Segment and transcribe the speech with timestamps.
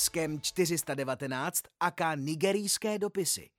[0.00, 3.50] Skem 419 aka nigerijské dopisy.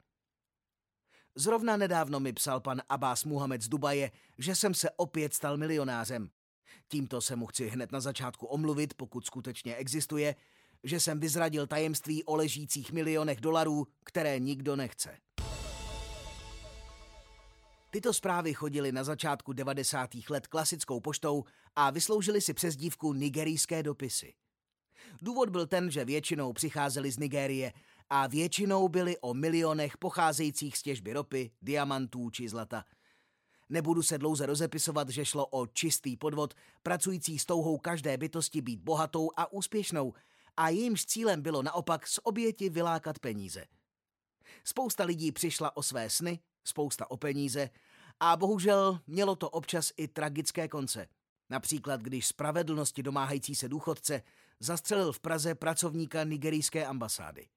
[1.36, 6.30] Zrovna nedávno mi psal pan Abbas Muhammad z Dubaje, že jsem se opět stal milionářem.
[6.88, 10.36] Tímto se mu chci hned na začátku omluvit, pokud skutečně existuje,
[10.84, 15.18] že jsem vyzradil tajemství o ležících milionech dolarů, které nikdo nechce.
[17.90, 20.10] Tyto zprávy chodily na začátku 90.
[20.30, 21.44] let klasickou poštou
[21.76, 24.34] a vysloužily si přezdívku nigerijské dopisy.
[25.22, 27.74] Důvod byl ten, že většinou přicházeli z Nigérie
[28.10, 32.86] a většinou byly o milionech pocházejících z těžby ropy, diamantů či zlata.
[33.70, 36.54] Nebudu se dlouze rozepisovat, že šlo o čistý podvod,
[36.84, 40.14] pracující s touhou každé bytosti být bohatou a úspěšnou
[40.58, 43.66] a jejímž cílem bylo naopak z oběti vylákat peníze.
[44.64, 47.70] Spousta lidí přišla o své sny, spousta o peníze
[48.20, 51.08] a bohužel mělo to občas i tragické konce.
[51.50, 54.24] Například, když spravedlnosti domáhající se důchodce
[54.62, 57.48] zastřelil v Praze pracovníka nigerijské ambasády.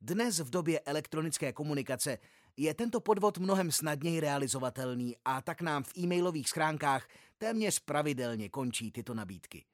[0.00, 2.18] Dnes v době elektronické komunikace
[2.56, 8.92] je tento podvod mnohem snadněji realizovatelný a tak nám v e-mailových schránkách téměř pravidelně končí
[8.92, 9.64] tyto nabídky.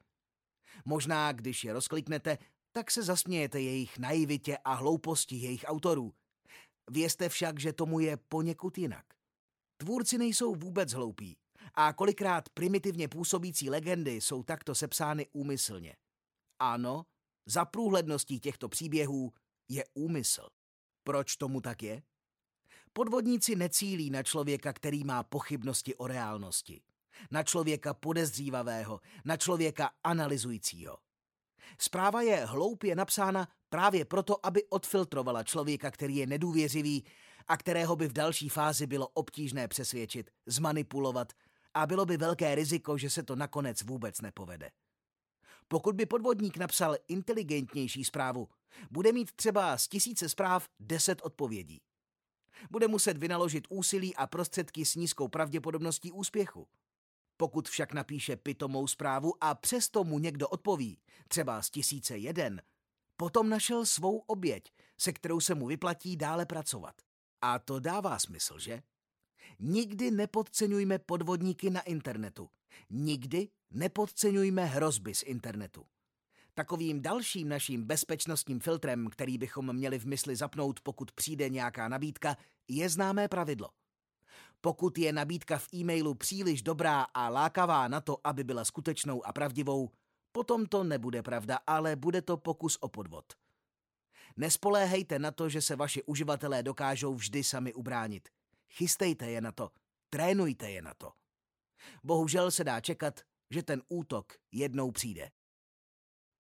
[0.84, 2.38] Možná, když je rozkliknete,
[2.72, 6.14] tak se zasmějete jejich naivitě a hlouposti jejich autorů.
[6.91, 9.04] Vězte však, že tomu je poněkud jinak.
[9.77, 11.39] Tvůrci nejsou vůbec hloupí
[11.75, 15.97] a kolikrát primitivně působící legendy jsou takto sepsány úmyslně.
[16.58, 17.06] Ano,
[17.47, 19.33] za průhledností těchto příběhů
[19.69, 20.48] je úmysl.
[21.05, 22.03] Proč tomu tak je?
[22.92, 26.83] Podvodníci necílí na člověka, který má pochybnosti o reálnosti.
[27.31, 30.98] Na člověka podezřívavého, na člověka analyzujícího.
[31.78, 37.05] Zpráva je hloupě napsána právě proto, aby odfiltrovala člověka, který je nedůvěřivý
[37.47, 41.33] a kterého by v další fázi bylo obtížné přesvědčit, zmanipulovat
[41.74, 44.70] a bylo by velké riziko, že se to nakonec vůbec nepovede.
[45.68, 48.48] Pokud by podvodník napsal inteligentnější zprávu,
[48.91, 51.80] bude mít třeba z tisíce zpráv deset odpovědí.
[52.70, 56.69] Bude muset vynaložit úsilí a prostředky s nízkou pravděpodobností úspěchu.
[57.36, 60.98] Pokud však napíše pitomou zprávu a přesto mu někdo odpoví,
[61.28, 62.62] třeba z tisíce jeden,
[63.16, 66.94] potom našel svou oběť, se kterou se mu vyplatí dále pracovat.
[67.42, 68.82] A to dává smysl, že?
[69.62, 72.48] Nikdy nepodceňujme podvodníky na internetu.
[72.91, 75.87] Nikdy nepodceňujme hrozby z internetu.
[76.54, 82.37] Takovým dalším naším bezpečnostním filtrem, který bychom měli v mysli zapnout, pokud přijde nějaká nabídka,
[82.69, 83.69] je známé pravidlo.
[84.60, 89.32] Pokud je nabídka v e-mailu příliš dobrá a lákavá na to, aby byla skutečnou a
[89.32, 89.91] pravdivou,
[90.32, 93.25] potom to nebude pravda, ale bude to pokus o podvod.
[94.37, 98.28] Nespoléhejte na to, že se vaši uživatelé dokážou vždy sami ubránit.
[98.70, 99.70] Chystejte je na to,
[100.10, 101.12] trénujte je na to.
[102.04, 103.20] Bohužel se dá čekat,
[103.50, 105.31] že ten útok jednou přijde.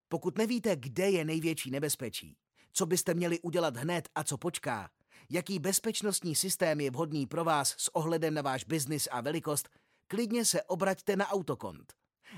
[0.08, 2.36] Pokud nevíte, kde je největší nebezpečí,
[2.72, 4.90] co byste měli udělat hned a co počká,
[5.30, 9.68] jaký bezpečnostní systém je vhodný pro vás s ohledem na váš biznis a velikost,
[10.06, 11.92] klidně se obraťte na autokont.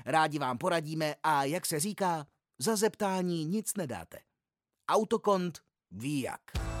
[0.05, 2.27] Rádi vám poradíme a, jak se říká,
[2.59, 4.19] za zeptání nic nedáte.
[4.87, 5.59] Autokont
[5.91, 6.72] ví jak.